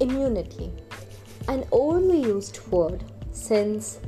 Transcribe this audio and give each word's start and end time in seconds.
immunity, 0.00 0.72
an 1.48 1.64
only 1.72 2.20
used 2.22 2.66
word 2.68 3.04
since 3.30 4.00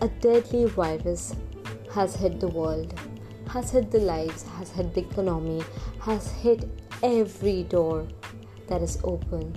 a 0.00 0.08
deadly 0.08 0.66
virus 0.66 1.34
has 1.92 2.16
hit 2.16 2.40
the 2.40 2.48
world, 2.48 2.98
has 3.48 3.70
hit 3.70 3.90
the 3.90 3.98
lives, 3.98 4.42
has 4.58 4.70
hit 4.70 4.94
the 4.94 5.00
economy, 5.00 5.62
has 6.00 6.30
hit 6.32 6.68
every 7.02 7.62
door 7.64 8.06
that 8.68 8.82
is 8.82 8.98
open, 9.04 9.54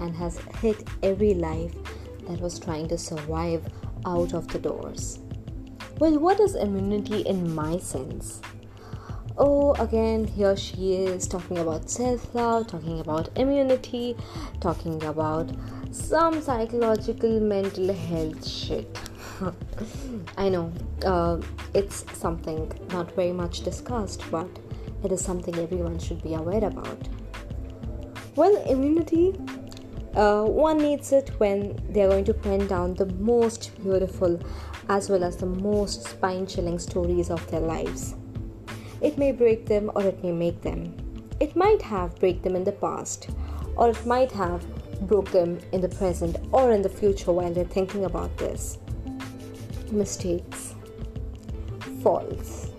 and 0.00 0.14
has 0.14 0.38
hit 0.60 0.88
every 1.02 1.34
life 1.34 1.74
that 2.28 2.40
was 2.40 2.58
trying 2.58 2.88
to 2.88 2.98
survive 2.98 3.66
out 4.06 4.32
of 4.32 4.48
the 4.48 4.58
doors. 4.58 5.18
Well, 5.98 6.18
what 6.18 6.40
is 6.40 6.54
immunity 6.54 7.20
in 7.20 7.54
my 7.54 7.78
sense? 7.78 8.40
Oh, 9.38 9.74
again, 9.74 10.26
here 10.26 10.56
she 10.56 10.94
is 10.94 11.26
talking 11.28 11.58
about 11.58 11.88
self 11.88 12.34
love, 12.34 12.66
talking 12.66 13.00
about 13.00 13.28
immunity, 13.36 14.16
talking 14.60 15.02
about 15.04 15.50
some 15.92 16.42
psychological 16.42 17.40
mental 17.40 17.92
health 17.92 18.46
shit. 18.46 18.98
I 20.36 20.48
know 20.48 20.72
uh, 21.04 21.40
it's 21.74 22.04
something 22.18 22.70
not 22.90 23.14
very 23.14 23.32
much 23.32 23.62
discussed, 23.62 24.22
but 24.30 24.48
it 25.04 25.12
is 25.12 25.24
something 25.24 25.56
everyone 25.56 25.98
should 25.98 26.22
be 26.22 26.34
aware 26.34 26.64
about. 26.64 27.08
Well, 28.36 28.56
immunity, 28.64 29.34
uh, 30.14 30.42
one 30.42 30.78
needs 30.78 31.12
it 31.12 31.30
when 31.38 31.78
they're 31.90 32.08
going 32.08 32.24
to 32.24 32.34
pen 32.34 32.66
down 32.66 32.94
the 32.94 33.06
most 33.06 33.70
beautiful 33.82 34.40
as 34.88 35.08
well 35.08 35.22
as 35.22 35.36
the 35.36 35.46
most 35.46 36.04
spine 36.04 36.46
chilling 36.46 36.78
stories 36.78 37.30
of 37.30 37.48
their 37.50 37.60
lives. 37.60 38.14
It 39.00 39.18
may 39.18 39.32
break 39.32 39.66
them 39.66 39.90
or 39.94 40.02
it 40.02 40.22
may 40.22 40.32
make 40.32 40.60
them. 40.62 40.94
It 41.40 41.56
might 41.56 41.82
have 41.82 42.18
break 42.20 42.42
them 42.42 42.56
in 42.56 42.64
the 42.64 42.72
past 42.72 43.30
or 43.76 43.90
it 43.90 44.06
might 44.06 44.32
have 44.32 44.64
broke 45.06 45.30
them 45.30 45.58
in 45.72 45.80
the 45.80 45.88
present 45.88 46.36
or 46.52 46.72
in 46.72 46.82
the 46.82 46.88
future 46.88 47.32
while 47.32 47.52
they're 47.52 47.64
thinking 47.64 48.04
about 48.04 48.36
this 48.36 48.78
mistakes, 49.92 50.74
falls, 52.02 52.70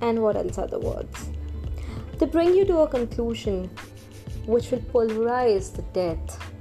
and 0.00 0.22
what 0.22 0.36
else 0.36 0.58
are 0.58 0.66
the 0.66 0.78
words? 0.78 1.30
They 2.18 2.26
bring 2.26 2.54
you 2.54 2.64
to 2.66 2.80
a 2.80 2.88
conclusion 2.88 3.70
which 4.46 4.70
will 4.70 4.82
pulverize 4.92 5.70
the 5.70 5.82
death 5.94 6.52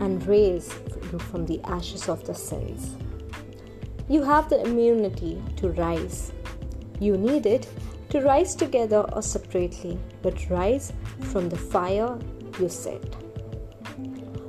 and 0.00 0.24
raise 0.26 0.72
you 1.12 1.18
from 1.18 1.46
the 1.46 1.60
ashes 1.64 2.08
of 2.08 2.24
the 2.24 2.34
sins. 2.34 2.94
You 4.08 4.22
have 4.22 4.48
the 4.48 4.62
immunity 4.62 5.42
to 5.56 5.70
rise. 5.70 6.32
You 7.00 7.16
need 7.16 7.46
it 7.46 7.68
to 8.10 8.20
rise 8.20 8.54
together 8.54 9.00
or 9.12 9.22
separately, 9.22 9.98
but 10.22 10.48
rise 10.50 10.92
from 11.32 11.48
the 11.48 11.56
fire 11.56 12.18
you 12.58 12.68
set. 12.68 13.04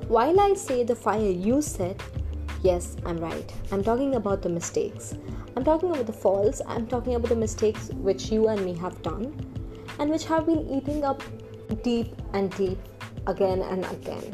While 0.08 0.40
I 0.40 0.54
say 0.54 0.84
the 0.84 0.96
fire 0.96 1.30
you 1.30 1.62
set, 1.62 2.02
Yes, 2.62 2.98
I'm 3.06 3.18
right. 3.18 3.54
I'm 3.72 3.82
talking 3.82 4.16
about 4.16 4.42
the 4.42 4.50
mistakes. 4.50 5.16
I'm 5.56 5.64
talking 5.64 5.92
about 5.92 6.06
the 6.06 6.14
faults. 6.14 6.62
I'm 6.68 6.88
talking 6.88 7.16
about 7.16 7.30
the 7.30 7.36
mistakes 7.36 7.90
which 7.94 8.32
you 8.32 8.50
and 8.50 8.66
me 8.66 8.76
have 8.78 9.02
done 9.02 9.34
and 9.98 10.12
which 10.12 10.26
have 10.26 10.46
been 10.46 10.68
eating 10.68 11.06
up 11.06 11.24
deep 11.84 12.14
and 12.34 12.54
deep 12.58 12.78
again 13.28 13.62
and 13.62 13.86
again. 13.86 14.34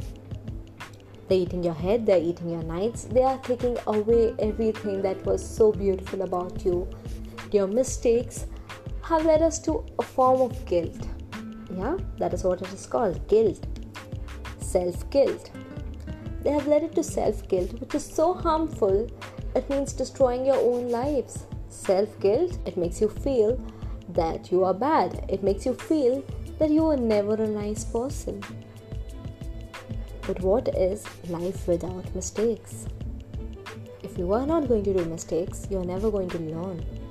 They're 1.27 1.39
eating 1.39 1.63
your 1.63 1.73
head, 1.73 2.05
they're 2.05 2.21
eating 2.21 2.49
your 2.49 2.63
nights, 2.63 3.03
they 3.03 3.23
are 3.23 3.37
taking 3.39 3.77
away 3.87 4.35
everything 4.39 5.01
that 5.03 5.23
was 5.25 5.47
so 5.47 5.71
beautiful 5.71 6.21
about 6.23 6.65
you. 6.65 6.87
Your 7.51 7.67
mistakes 7.67 8.45
have 9.05 9.25
led 9.25 9.41
us 9.41 9.59
to 9.59 9.85
a 9.99 10.03
form 10.03 10.41
of 10.41 10.65
guilt. 10.65 11.07
Yeah, 11.75 11.97
that 12.19 12.33
is 12.33 12.43
what 12.43 12.61
it 12.61 12.71
is 12.73 12.85
called 12.85 13.27
guilt. 13.27 13.65
Self 14.59 15.09
guilt 15.09 15.51
they 16.45 16.51
have 16.51 16.67
led 16.67 16.83
it 16.83 16.93
to 16.93 17.03
self 17.03 17.47
guilt, 17.47 17.71
which 17.81 17.95
is 17.95 18.05
so 18.05 18.31
harmful, 18.35 19.09
it 19.55 19.67
means 19.67 19.93
destroying 19.93 20.45
your 20.45 20.57
own 20.57 20.89
lives. 20.91 21.47
Self 21.69 22.19
guilt, 22.19 22.59
it 22.67 22.77
makes 22.77 23.01
you 23.01 23.09
feel 23.09 23.59
that 24.09 24.51
you 24.51 24.63
are 24.63 24.73
bad, 24.73 25.25
it 25.27 25.41
makes 25.41 25.65
you 25.65 25.73
feel 25.73 26.23
that 26.59 26.69
you 26.69 26.85
are 26.85 26.97
never 26.97 27.33
a 27.33 27.47
nice 27.47 27.83
person. 27.83 28.43
But 30.27 30.39
what 30.41 30.67
is 30.77 31.03
life 31.29 31.67
without 31.67 32.13
mistakes? 32.13 32.85
If 34.03 34.15
you 34.15 34.31
are 34.31 34.45
not 34.45 34.67
going 34.67 34.83
to 34.83 34.93
do 34.93 35.03
mistakes, 35.05 35.65
you 35.71 35.79
are 35.79 35.85
never 35.93 36.11
going 36.11 36.29
to 36.29 36.37
learn. 36.37 37.04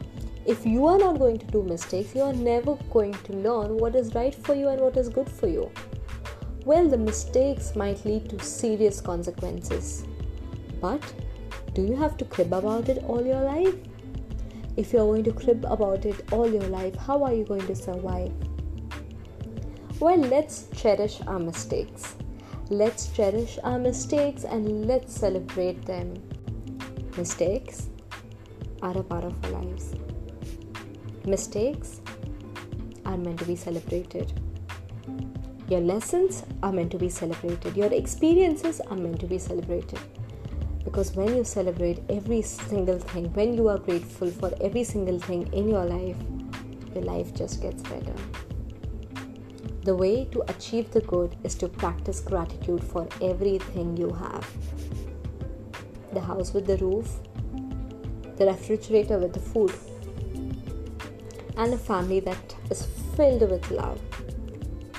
If 0.46 0.66
you 0.66 0.86
are 0.86 0.98
not 0.98 1.18
going 1.18 1.38
to 1.38 1.46
do 1.46 1.62
mistakes, 1.62 2.14
you 2.14 2.22
are 2.22 2.32
never 2.32 2.76
going 2.92 3.14
to 3.14 3.32
learn 3.32 3.76
what 3.78 3.94
is 3.94 4.14
right 4.14 4.34
for 4.34 4.54
you 4.54 4.68
and 4.68 4.80
what 4.80 4.96
is 4.96 5.08
good 5.08 5.28
for 5.28 5.46
you 5.46 5.70
well, 6.64 6.88
the 6.88 6.96
mistakes 6.96 7.76
might 7.76 8.02
lead 8.06 8.30
to 8.30 8.38
serious 8.42 8.98
consequences. 8.98 10.04
But 10.80 11.02
do 11.74 11.82
you 11.82 11.94
have 11.94 12.16
to 12.18 12.24
crib 12.24 12.54
about 12.54 12.88
it 12.88 13.04
all 13.04 13.24
your 13.24 13.42
life? 13.42 13.74
If 14.78 14.92
you're 14.92 15.04
going 15.04 15.24
to 15.24 15.32
crib 15.32 15.66
about 15.68 16.06
it 16.06 16.32
all 16.32 16.50
your 16.50 16.62
life, 16.62 16.96
how 16.96 17.22
are 17.22 17.34
you 17.34 17.44
going 17.44 17.66
to 17.66 17.76
survive? 17.76 18.32
Well, 20.00 20.16
let's 20.16 20.68
cherish 20.74 21.20
our 21.26 21.38
mistakes. 21.38 22.16
Let's 22.70 23.08
cherish 23.08 23.58
our 23.62 23.78
mistakes 23.78 24.44
and 24.44 24.86
let's 24.86 25.14
celebrate 25.14 25.84
them. 25.84 26.14
Mistakes 27.18 27.88
are 28.80 28.96
a 28.96 29.02
part 29.02 29.24
of 29.24 29.44
our 29.44 29.50
lives. 29.50 29.94
Mistakes 31.26 32.02
are 33.06 33.16
meant 33.16 33.38
to 33.38 33.46
be 33.46 33.56
celebrated. 33.56 34.32
Your 35.68 35.80
lessons 35.80 36.44
are 36.62 36.70
meant 36.70 36.90
to 36.90 36.98
be 36.98 37.08
celebrated, 37.08 37.74
your 37.74 37.90
experiences 37.92 38.80
are 38.90 38.96
meant 38.96 39.20
to 39.20 39.26
be 39.26 39.38
celebrated. 39.38 39.98
Because 40.84 41.16
when 41.16 41.34
you 41.34 41.42
celebrate 41.42 42.02
every 42.10 42.42
single 42.42 42.98
thing, 42.98 43.32
when 43.32 43.54
you 43.54 43.68
are 43.68 43.78
grateful 43.78 44.30
for 44.30 44.52
every 44.60 44.84
single 44.84 45.18
thing 45.18 45.50
in 45.54 45.68
your 45.70 45.86
life, 45.86 46.16
your 46.94 47.04
life 47.04 47.32
just 47.32 47.62
gets 47.62 47.82
better. 47.84 48.14
The 49.84 49.96
way 49.96 50.26
to 50.26 50.42
achieve 50.50 50.90
the 50.90 51.00
good 51.00 51.36
is 51.42 51.54
to 51.56 51.68
practice 51.68 52.20
gratitude 52.20 52.84
for 52.84 53.08
everything 53.22 53.96
you 53.96 54.12
have 54.12 54.46
the 56.12 56.20
house 56.20 56.52
with 56.54 56.66
the 56.66 56.76
roof, 56.76 57.18
the 58.36 58.46
refrigerator 58.46 59.18
with 59.18 59.32
the 59.32 59.40
food, 59.40 59.72
and 61.56 61.74
a 61.74 61.78
family 61.78 62.20
that 62.20 62.56
is 62.70 62.86
filled 63.16 63.48
with 63.50 63.70
love 63.70 64.00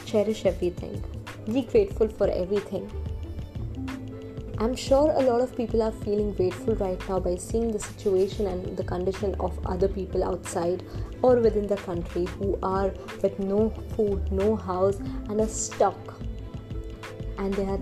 cherish 0.05 0.45
everything. 0.45 1.03
Be 1.45 1.63
grateful 1.63 2.07
for 2.07 2.29
everything. 2.29 2.89
I'm 4.57 4.75
sure 4.75 5.11
a 5.11 5.21
lot 5.21 5.41
of 5.41 5.55
people 5.57 5.81
are 5.81 5.91
feeling 5.91 6.31
grateful 6.33 6.75
right 6.75 7.09
now 7.09 7.19
by 7.19 7.35
seeing 7.35 7.71
the 7.71 7.79
situation 7.79 8.47
and 8.47 8.77
the 8.77 8.83
condition 8.83 9.35
of 9.41 9.59
other 9.65 9.89
people 9.89 10.23
outside 10.23 10.83
or 11.21 11.35
within 11.35 11.67
the 11.67 11.75
country 11.75 12.25
who 12.37 12.57
are 12.63 12.93
with 13.21 13.37
no 13.39 13.71
food, 13.95 14.31
no 14.31 14.55
house, 14.55 14.95
and 15.29 15.41
are 15.41 15.47
stuck. 15.47 16.21
And 17.37 17.53
they 17.53 17.65
are 17.65 17.81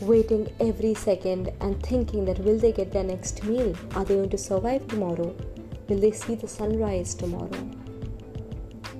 waiting 0.00 0.50
every 0.60 0.94
second 0.94 1.52
and 1.60 1.82
thinking 1.82 2.24
that 2.24 2.38
will 2.38 2.58
they 2.58 2.72
get 2.72 2.90
their 2.90 3.04
next 3.04 3.44
meal? 3.44 3.76
Are 3.94 4.04
they 4.04 4.14
going 4.14 4.30
to 4.30 4.38
survive 4.38 4.88
tomorrow? 4.88 5.36
Will 5.88 5.98
they 5.98 6.12
see 6.12 6.34
the 6.34 6.48
sunrise 6.48 7.14
tomorrow? 7.14 7.70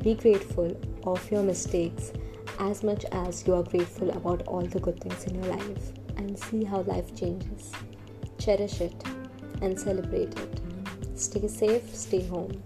Be 0.02 0.14
grateful 0.14 0.76
of 1.04 1.30
your 1.30 1.42
mistakes 1.42 2.12
as 2.58 2.82
much 2.82 3.06
as 3.10 3.46
you 3.46 3.54
are 3.54 3.62
grateful 3.62 4.10
about 4.10 4.46
all 4.46 4.62
the 4.62 4.80
good 4.80 5.00
things 5.00 5.24
in 5.24 5.42
your 5.42 5.54
life 5.54 5.92
and 6.16 6.38
see 6.38 6.62
how 6.62 6.82
life 6.82 7.14
changes. 7.16 7.72
Cherish 8.38 8.82
it 8.82 9.02
and 9.62 9.78
celebrate 9.80 10.38
it. 10.38 10.60
Stay 11.14 11.48
safe, 11.48 11.94
stay 11.94 12.26
home. 12.26 12.62